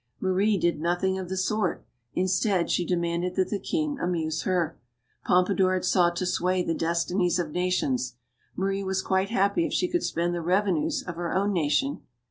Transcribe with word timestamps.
Marie 0.19 0.57
did 0.57 0.79
nothing 0.81 1.19
of 1.19 1.29
the 1.29 1.37
sort. 1.37 1.85
Instead, 2.15 2.71
she 2.71 2.83
demanded 2.83 3.35
that 3.35 3.51
the 3.51 3.59
king 3.59 3.99
amuse 3.99 4.41
her. 4.41 4.75
Pompadour 5.25 5.75
had 5.75 5.85
sought 5.85 6.15
to 6.15 6.25
sway 6.25 6.63
the 6.63 6.73
destinies 6.73 7.37
of 7.37 7.51
nations. 7.51 8.15
Marie 8.55 8.83
was 8.83 9.03
quite 9.03 9.29
happy 9.29 9.63
if 9.63 9.73
she 9.73 9.87
could 9.87 10.01
spend 10.01 10.33
the 10.33 10.41
revenues 10.41 11.03
of 11.03 11.17
her 11.17 11.31
own 11.31 11.53
nation. 11.53 12.01